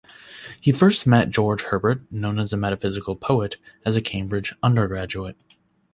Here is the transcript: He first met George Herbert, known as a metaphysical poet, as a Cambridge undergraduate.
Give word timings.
He 0.59 0.71
first 0.71 1.05
met 1.05 1.29
George 1.29 1.61
Herbert, 1.61 2.11
known 2.11 2.39
as 2.39 2.51
a 2.51 2.57
metaphysical 2.57 3.15
poet, 3.15 3.57
as 3.85 3.95
a 3.95 4.01
Cambridge 4.01 4.51
undergraduate. 4.63 5.37